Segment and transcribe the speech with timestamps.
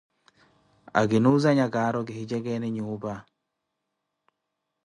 [0.99, 3.13] Akinuuzanya kaaro kihi jekeeni nyuupa.